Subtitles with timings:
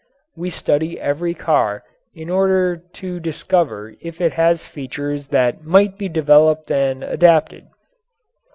[0.35, 1.83] We study every car
[2.15, 7.67] in order to discover if it has features that might be developed and adapted.